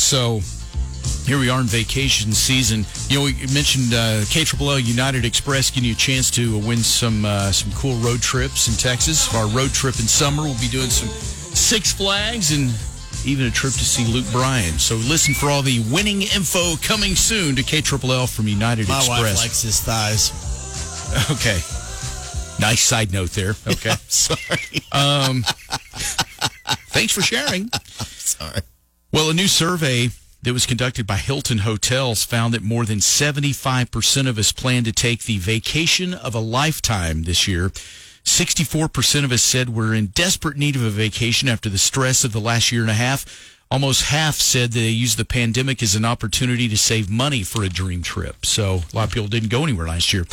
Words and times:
So 0.00 0.40
here 1.26 1.38
we 1.38 1.48
are 1.50 1.60
in 1.60 1.66
vacation 1.66 2.32
season. 2.32 2.84
You 3.08 3.18
know, 3.18 3.24
we 3.24 3.32
mentioned 3.52 3.92
uh, 3.94 4.22
KLL 4.28 4.82
United 4.84 5.24
Express 5.24 5.70
giving 5.70 5.88
you 5.88 5.94
a 5.94 5.98
chance 5.98 6.30
to 6.32 6.58
win 6.58 6.78
some 6.78 7.24
uh, 7.24 7.50
some 7.52 7.72
cool 7.72 7.96
road 7.96 8.20
trips 8.20 8.68
in 8.68 8.74
Texas. 8.74 9.34
Our 9.34 9.46
road 9.48 9.70
trip 9.70 9.96
in 10.00 10.06
summer, 10.06 10.42
we'll 10.42 10.60
be 10.60 10.68
doing 10.68 10.90
some 10.90 11.08
Six 11.08 11.92
Flags 11.92 12.52
and 12.52 12.70
even 13.26 13.46
a 13.46 13.50
trip 13.50 13.72
to 13.72 13.84
see 13.84 14.04
Luke 14.12 14.26
Bryan. 14.32 14.78
So 14.78 14.96
listen 14.96 15.34
for 15.34 15.48
all 15.50 15.62
the 15.62 15.80
winning 15.90 16.22
info 16.22 16.76
coming 16.82 17.14
soon 17.16 17.56
to 17.56 17.62
KLL 17.62 18.28
from 18.34 18.48
United 18.48 18.88
My 18.88 18.98
Express. 18.98 19.20
wife 19.20 19.36
likes 19.36 19.62
his 19.62 19.80
thighs. 19.80 20.32
Okay. 21.30 21.60
Nice 22.58 22.80
side 22.80 23.12
note 23.12 23.30
there. 23.30 23.54
Okay. 23.68 23.94
Sorry. 24.08 24.80
Thanks 26.88 27.12
for 27.12 27.22
sharing. 27.22 27.68
Sorry. 28.16 28.60
Well, 29.14 29.30
a 29.30 29.32
new 29.32 29.46
survey 29.46 30.08
that 30.42 30.52
was 30.52 30.66
conducted 30.66 31.06
by 31.06 31.18
Hilton 31.18 31.58
Hotels 31.58 32.24
found 32.24 32.52
that 32.52 32.64
more 32.64 32.84
than 32.84 32.98
75% 32.98 34.28
of 34.28 34.38
us 34.38 34.50
plan 34.50 34.82
to 34.82 34.90
take 34.90 35.22
the 35.22 35.38
vacation 35.38 36.12
of 36.12 36.34
a 36.34 36.40
lifetime 36.40 37.22
this 37.22 37.46
year. 37.46 37.68
64% 38.24 39.22
of 39.22 39.30
us 39.30 39.40
said 39.40 39.68
we're 39.68 39.94
in 39.94 40.06
desperate 40.06 40.56
need 40.56 40.74
of 40.74 40.82
a 40.82 40.90
vacation 40.90 41.48
after 41.48 41.68
the 41.68 41.78
stress 41.78 42.24
of 42.24 42.32
the 42.32 42.40
last 42.40 42.72
year 42.72 42.80
and 42.80 42.90
a 42.90 42.94
half. 42.94 43.56
Almost 43.70 44.06
half 44.06 44.34
said 44.34 44.72
they 44.72 44.88
used 44.88 45.16
the 45.16 45.24
pandemic 45.24 45.80
as 45.80 45.94
an 45.94 46.04
opportunity 46.04 46.68
to 46.68 46.76
save 46.76 47.08
money 47.08 47.44
for 47.44 47.62
a 47.62 47.68
dream 47.68 48.02
trip. 48.02 48.44
So 48.44 48.82
a 48.92 48.96
lot 48.96 49.04
of 49.04 49.10
people 49.12 49.28
didn't 49.28 49.50
go 49.50 49.62
anywhere 49.62 49.86
last 49.86 50.12
year. 50.12 50.24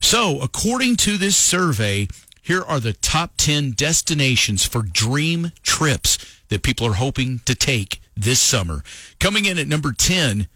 So 0.00 0.40
according 0.40 0.94
to 0.98 1.18
this 1.18 1.36
survey, 1.36 2.06
here 2.40 2.62
are 2.62 2.78
the 2.78 2.92
top 2.92 3.32
10 3.36 3.72
destinations 3.72 4.64
for 4.64 4.82
dream 4.82 5.50
trips 5.64 6.18
that 6.50 6.62
people 6.62 6.86
are 6.86 6.94
hoping 6.94 7.40
to 7.44 7.56
take 7.56 8.00
this 8.18 8.40
summer. 8.40 8.82
Coming 9.20 9.44
in 9.44 9.58
at 9.58 9.68
number 9.68 9.92
10, 9.92 10.48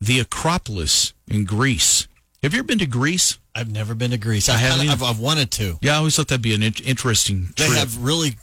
the 0.00 0.18
Acropolis 0.20 1.12
in 1.28 1.44
Greece. 1.44 2.08
Have 2.42 2.52
you 2.52 2.60
ever 2.60 2.66
been 2.66 2.78
to 2.78 2.86
Greece? 2.86 3.38
I've 3.54 3.70
never 3.70 3.94
been 3.94 4.10
to 4.10 4.18
Greece. 4.18 4.48
I, 4.48 4.56
haven't 4.56 4.88
I've, 4.88 5.02
I've 5.02 5.18
wanted 5.18 5.50
to. 5.52 5.78
Yeah, 5.80 5.94
I 5.94 5.96
always 5.96 6.16
thought 6.16 6.28
that'd 6.28 6.42
be 6.42 6.54
an 6.54 6.62
in- 6.62 6.74
interesting 6.84 7.48
They 7.56 7.66
trip. 7.66 7.78
have 7.78 8.02
really, 8.02 8.36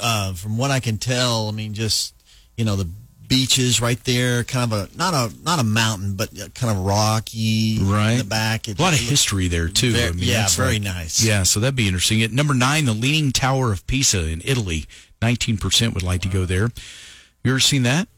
uh, 0.00 0.32
from 0.34 0.56
what 0.58 0.70
I 0.70 0.80
can 0.80 0.98
tell, 0.98 1.48
I 1.48 1.52
mean, 1.52 1.74
just 1.74 2.14
you 2.56 2.64
know 2.64 2.74
the 2.76 2.88
beaches 3.28 3.80
right 3.80 4.02
there, 4.04 4.42
kind 4.44 4.72
of 4.72 4.78
a 4.94 4.96
not 4.96 5.12
a 5.14 5.30
not 5.44 5.60
a 5.60 5.64
mountain, 5.64 6.14
but 6.14 6.30
kind 6.54 6.76
of 6.76 6.84
rocky, 6.84 7.78
Right. 7.82 8.12
in 8.12 8.18
the 8.18 8.24
back. 8.24 8.66
It, 8.68 8.78
a 8.78 8.82
lot 8.82 8.94
of 8.94 8.98
history 9.00 9.48
there 9.48 9.68
too. 9.68 9.92
very- 9.92 10.08
I 10.08 10.12
mean, 10.12 10.24
yeah, 10.24 10.48
very 10.48 10.74
like- 10.74 10.82
nice. 10.82 11.22
Yeah, 11.22 11.42
so 11.42 11.60
that'd 11.60 11.76
be 11.76 11.86
interesting. 11.86 12.22
At 12.22 12.32
number 12.32 12.54
nine, 12.54 12.86
the 12.86 12.94
Leaning 12.94 13.30
Tower 13.32 13.70
of 13.72 13.86
Pisa 13.86 14.26
in 14.28 14.40
Italy. 14.44 14.86
Nineteen 15.20 15.58
percent 15.58 15.92
would 15.94 16.02
like 16.02 16.22
to 16.22 16.28
go 16.28 16.46
there. 16.46 16.70
You 17.44 17.52
ever 17.52 17.60
seen 17.60 17.82
that? 17.82 18.08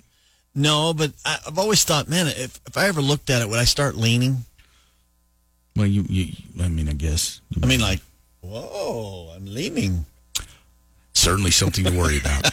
No, 0.54 0.94
but 0.94 1.12
I, 1.24 1.38
I've 1.46 1.58
always 1.58 1.84
thought, 1.84 2.08
man, 2.08 2.28
if 2.28 2.60
if 2.66 2.76
I 2.76 2.86
ever 2.86 3.02
looked 3.02 3.28
at 3.28 3.42
it, 3.42 3.48
would 3.48 3.58
I 3.58 3.64
start 3.64 3.96
leaning? 3.96 4.44
Well, 5.74 5.86
you, 5.86 6.04
you 6.08 6.32
I 6.62 6.68
mean, 6.68 6.88
I 6.88 6.94
guess. 6.94 7.40
I 7.62 7.66
mean, 7.66 7.80
like, 7.80 8.00
whoa, 8.40 9.32
I'm 9.36 9.44
leaning. 9.44 10.06
certainly 11.12 11.50
something 11.50 11.84
to 11.84 11.90
worry 11.90 12.18
about. 12.18 12.50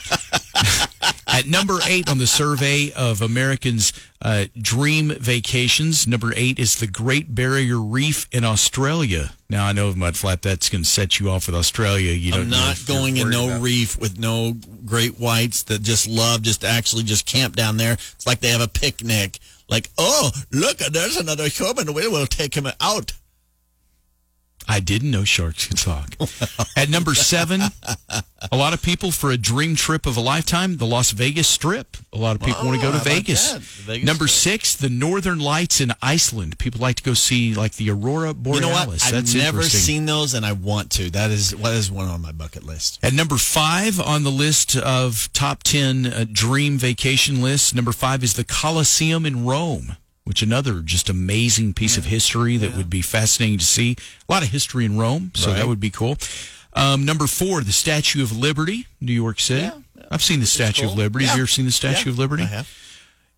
At 1.34 1.48
number 1.48 1.80
eight 1.88 2.08
on 2.08 2.20
the 2.20 2.28
survey 2.28 2.92
of 2.96 3.20
Americans' 3.20 3.92
uh, 4.22 4.46
dream 4.56 5.10
vacations, 5.10 6.06
number 6.08 6.32
eight 6.36 6.60
is 6.60 6.76
the 6.76 6.86
Great 6.86 7.34
Barrier 7.34 7.80
Reef 7.80 8.28
in 8.32 8.44
Australia. 8.44 9.34
Now, 9.50 9.66
I 9.66 9.74
know, 9.74 9.92
Mudflap, 9.94 10.42
that's 10.42 10.70
going 10.70 10.84
to 10.84 10.90
set 10.90 11.20
you 11.20 11.32
off 11.32 11.48
with 11.48 11.56
Australia. 11.56 12.12
You 12.12 12.36
I'm 12.36 12.50
not 12.52 12.80
going 12.88 13.18
in 13.18 13.32
no 13.32 13.48
about- 13.48 13.62
reef 13.64 14.00
with 14.00 14.20
no 14.20 14.56
great 14.86 15.20
whites 15.20 15.64
that 15.64 15.82
just 15.82 16.08
love 16.08 16.44
just 16.44 16.64
actually 16.64 17.02
just 17.04 17.26
camp 17.26 17.56
down 17.56 17.78
there. 17.78 17.94
It's 17.94 18.28
like 18.28 18.40
they 18.40 18.50
have 18.50 18.62
a 18.62 18.68
picnic. 18.68 19.40
Like, 19.68 19.90
oh, 19.98 20.30
look, 20.52 20.78
there's 20.78 21.18
another 21.18 21.48
human. 21.48 21.94
We 21.96 22.08
will 22.08 22.28
take 22.28 22.56
him 22.56 22.68
out. 22.80 23.14
I 24.68 24.80
didn't 24.80 25.12
know 25.12 25.24
sharks 25.24 25.68
could 25.68 25.78
talk. 25.78 26.16
At 26.76 26.90
number 26.90 27.14
seven, 27.16 27.62
a 28.52 28.56
lot 28.58 28.74
of 28.74 28.82
people 28.82 29.12
for 29.12 29.32
a 29.32 29.38
dream 29.38 29.76
trip 29.76 30.06
of 30.06 30.18
a 30.18 30.22
lifetime, 30.22 30.78
the 30.78 30.86
Las 30.86 31.12
Vegas 31.12 31.48
Strip. 31.48 31.98
A 32.14 32.18
lot 32.18 32.36
of 32.36 32.42
people 32.42 32.66
want 32.66 32.76
to 32.80 32.82
go 32.82 32.90
Oh, 32.90 32.98
to 32.98 33.04
Vegas. 33.04 33.54
Vegas 33.54 34.06
number 34.06 34.28
Strip. 34.28 34.54
six, 34.62 34.76
the 34.76 34.90
Northern 34.90 35.40
Lights 35.40 35.82
in 35.82 35.92
Iceland. 36.02 36.58
People 36.60 36.82
like 36.82 36.96
to 36.98 37.04
go 37.04 37.14
see 37.14 37.54
like 37.54 37.74
the 37.76 37.90
Aurora 37.90 38.34
Borealis. 38.34 38.62
You 38.64 38.68
know 38.70 38.74
what? 38.74 39.04
I've 39.06 39.12
That's 39.12 39.34
never 39.36 39.64
seen 39.64 40.06
those, 40.06 40.34
and 40.34 40.46
I 40.46 40.54
want 40.54 40.92
to. 40.92 41.10
That 41.10 41.32
is 41.32 41.56
what 41.56 41.74
is 41.74 41.92
one 41.92 42.08
on 42.08 42.22
my 42.22 42.32
bucket 42.32 42.64
list. 42.64 43.00
At 43.04 43.14
number 43.14 43.38
five 43.38 44.00
on 44.00 44.24
the 44.24 44.32
list 44.32 44.76
of 44.78 45.30
top 45.34 45.64
10 45.64 46.06
uh, 46.06 46.26
dream 46.32 46.78
vacation 46.78 47.42
lists, 47.42 47.74
number 47.74 47.92
five 47.92 48.24
is 48.24 48.34
the 48.36 48.44
Colosseum 48.44 49.26
in 49.26 49.46
Rome, 49.46 49.98
which 50.24 50.42
another 50.42 50.82
just 50.82 51.10
amazing 51.10 51.74
piece 51.74 51.98
of 51.98 52.06
history 52.06 52.58
that 52.58 52.76
would 52.78 52.90
be 52.90 53.02
fascinating 53.02 53.60
to 53.60 53.66
see. 53.66 53.96
A 54.28 54.32
lot 54.32 54.44
of 54.44 54.50
history 54.50 54.86
in 54.86 54.98
Rome, 54.98 55.32
so 55.36 55.50
Right. 55.50 55.58
that 55.58 55.68
would 55.68 55.80
be 55.80 55.90
cool. 55.90 56.18
Um, 56.74 57.06
number 57.06 57.28
four, 57.28 57.62
the 57.62 57.72
Statue 57.72 58.24
of 58.24 58.36
Liberty, 58.36 58.88
New 59.00 59.14
York 59.14 59.40
City. 59.40 59.64
Yeah, 59.64 60.06
I've 60.10 60.24
seen 60.24 60.40
the 60.40 60.46
Statue 60.46 60.84
of 60.86 60.90
cool. 60.90 60.98
Liberty. 60.98 61.26
Have 61.26 61.36
you 61.38 61.44
ever 61.44 61.48
seen 61.48 61.66
the 61.66 61.72
Statue 61.72 62.10
Yeah, 62.10 62.14
of 62.14 62.20
Liberty? 62.20 62.44
I 62.44 62.48
have. 62.48 62.70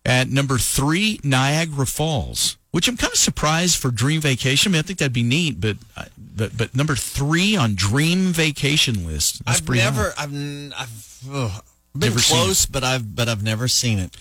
At 0.04 0.30
number 0.30 0.56
three, 0.56 1.18
Niagara 1.24 1.84
Falls, 1.86 2.56
which 2.70 2.86
I'm 2.88 2.96
kind 2.96 3.12
of 3.12 3.18
surprised 3.18 3.76
for 3.76 3.90
dream 3.90 4.20
vacation. 4.20 4.70
I 4.70 4.74
mean, 4.74 4.78
I 4.78 4.82
think 4.82 5.00
that'd 5.00 5.12
be 5.12 5.24
neat, 5.24 5.60
but 5.60 5.76
but 6.16 6.56
but 6.56 6.76
number 6.76 6.94
three 6.94 7.56
on 7.56 7.74
dream 7.74 8.32
vacation 8.32 9.04
list. 9.04 9.42
I've 9.46 9.68
never, 9.68 10.14
I've, 10.16 10.32
I've 10.32 11.18
ugh, 11.32 11.64
been 11.92 12.10
Never 12.10 12.20
close, 12.20 12.64
but 12.66 12.84
I've, 12.84 13.16
but 13.16 13.28
I've 13.28 13.42
never 13.42 13.66
seen 13.68 13.98
it. 13.98 14.16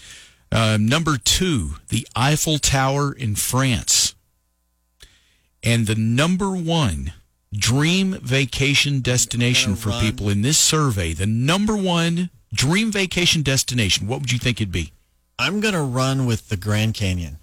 Um, 0.52 0.86
number 0.88 1.18
two, 1.18 1.76
the 1.90 2.08
Eiffel 2.16 2.60
Tower 2.60 3.12
in 3.14 3.36
France. 3.36 4.16
And 5.64 5.88
the 5.88 5.96
number 5.96 6.52
one 6.52 7.14
dream 7.52 8.14
vacation 8.22 9.02
destination 9.02 9.76
for 9.76 9.90
run. 9.90 10.02
people 10.02 10.30
in 10.30 10.42
this 10.44 10.58
survey, 10.58 11.14
the 11.14 11.26
number 11.26 11.76
one 11.76 12.30
dream 12.54 12.92
vacation 12.92 13.42
destination, 13.42 14.08
what 14.08 14.22
would 14.22 14.32
you 14.32 14.40
think 14.40 14.62
it'd 14.62 14.72
be? 14.72 14.92
I'm 15.40 15.60
gonna 15.60 15.84
run 15.84 16.26
with 16.26 16.50
the 16.50 16.58
Grand 16.58 16.94
Canyon. 16.94 17.38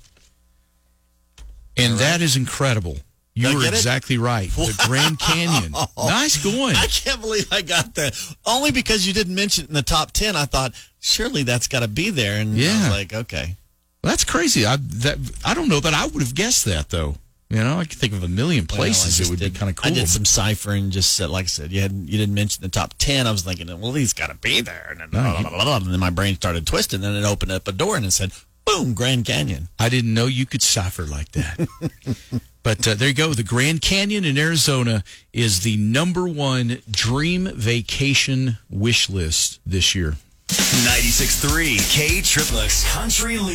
And 1.76 1.98
that 1.98 2.20
is 2.20 2.36
incredible. 2.36 2.98
You 3.34 3.44
Did 3.44 3.50
I 3.50 3.54
were 3.54 3.60
get 3.62 3.72
it? 3.72 3.76
exactly 3.78 4.18
right. 4.18 4.50
The 4.50 4.84
Grand 4.86 5.18
Canyon. 5.18 5.74
Nice 5.96 6.42
going. 6.42 6.76
I 6.76 6.86
can't 6.86 7.20
believe 7.20 7.48
I 7.50 7.62
got 7.62 7.94
that. 7.94 8.14
Only 8.44 8.70
because 8.70 9.06
you 9.06 9.12
didn't 9.14 9.34
mention 9.34 9.64
it 9.64 9.68
in 9.68 9.74
the 9.74 9.82
top 9.82 10.12
ten. 10.12 10.36
I 10.36 10.44
thought 10.44 10.74
surely 11.02 11.42
that's 11.42 11.68
got 11.68 11.80
to 11.80 11.88
be 11.88 12.08
there, 12.08 12.40
and 12.40 12.54
I 12.54 12.56
Yeah. 12.56 12.78
was 12.88 12.90
like, 12.90 13.12
okay. 13.12 13.56
That's 14.02 14.24
crazy. 14.24 14.64
I 14.64 14.76
that 14.76 15.18
I 15.44 15.52
don't 15.52 15.68
know 15.68 15.80
that 15.80 15.92
I 15.92 16.06
would 16.06 16.22
have 16.22 16.34
guessed 16.34 16.64
that 16.64 16.88
though. 16.88 17.16
You 17.50 17.58
know, 17.62 17.78
I 17.78 17.84
could 17.84 17.98
think 17.98 18.14
of 18.14 18.22
a 18.24 18.28
million 18.28 18.66
places 18.66 19.18
just 19.18 19.28
it 19.28 19.30
would 19.30 19.38
did- 19.38 19.52
be 19.52 19.58
kind 19.58 19.68
of 19.68 19.76
cool. 19.76 19.92
I 19.92 19.94
did 19.94 20.08
some 20.08 20.24
ciphering, 20.24 20.90
just 20.90 21.12
said, 21.12 21.28
like 21.28 21.44
I 21.44 21.48
said, 21.48 21.70
you 21.70 21.82
hadn't, 21.82 22.08
you 22.08 22.16
didn't 22.16 22.34
mention 22.34 22.62
the 22.62 22.70
top 22.70 22.94
ten. 22.96 23.26
I 23.26 23.30
was 23.30 23.42
thinking, 23.42 23.66
well, 23.78 23.92
he's 23.92 24.14
got 24.14 24.28
to 24.30 24.34
be 24.36 24.62
there, 24.62 24.88
and 24.90 24.98
then, 25.00 25.10
blah, 25.10 25.38
blah, 25.42 25.50
blah, 25.50 25.62
blah, 25.64 25.76
and 25.76 25.86
then 25.92 26.00
my 26.00 26.08
brain 26.08 26.34
started 26.36 26.66
twisting. 26.66 27.04
And 27.04 27.14
then 27.14 27.22
it 27.22 27.26
opened 27.26 27.52
up 27.52 27.68
a 27.68 27.72
door 27.72 27.94
and 27.98 28.06
it 28.06 28.12
said, 28.12 28.32
boom, 28.64 28.94
Grand 28.94 29.26
Canyon. 29.26 29.68
I 29.78 29.90
didn't 29.90 30.14
know 30.14 30.24
you 30.26 30.46
could 30.46 30.62
cipher 30.62 31.02
like 31.04 31.30
that. 31.32 31.68
but 32.62 32.88
uh, 32.88 32.94
there 32.94 33.08
you 33.08 33.14
go. 33.14 33.34
The 33.34 33.42
Grand 33.42 33.82
Canyon 33.82 34.24
in 34.24 34.38
Arizona 34.38 35.04
is 35.34 35.60
the 35.60 35.76
number 35.76 36.26
one 36.26 36.78
dream 36.90 37.48
vacation 37.54 38.56
wish 38.70 39.10
list 39.10 39.60
this 39.66 39.94
year. 39.94 40.16
96.3 40.52 41.78
K 41.90 42.20
Triplex 42.20 42.84
Country 42.92 43.38
Leader. 43.38 43.52